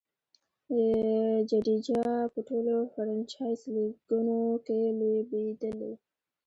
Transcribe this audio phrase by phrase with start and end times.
[1.49, 2.03] جډیجا
[2.33, 5.93] په ټولو فرنچائز لیګونو کښي لوبېدلی.